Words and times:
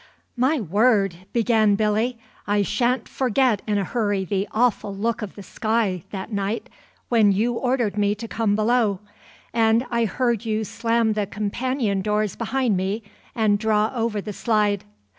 "My 0.35 0.59
word," 0.59 1.27
began 1.31 1.75
Billy, 1.75 2.17
"I 2.47 2.63
shan't 2.63 3.07
forget 3.07 3.61
in 3.67 3.77
a 3.77 3.83
hurry 3.83 4.25
the 4.25 4.47
awful 4.51 4.95
look 4.95 5.21
of 5.21 5.35
the 5.35 5.43
sky, 5.43 6.05
that 6.09 6.33
night, 6.33 6.69
when 7.09 7.31
you 7.31 7.53
ordered 7.53 7.99
me 7.99 8.15
to 8.15 8.27
come 8.27 8.55
below, 8.55 8.99
and 9.53 9.85
I 9.91 10.05
heard 10.05 10.43
you 10.43 10.63
slam 10.63 11.13
the 11.13 11.27
companion 11.27 12.01
doors 12.01 12.35
behind 12.35 12.75
me, 12.77 13.03
and 13.35 13.59
draw 13.59 13.91
over 13.93 14.21
the 14.21 14.33
slide. 14.33 14.85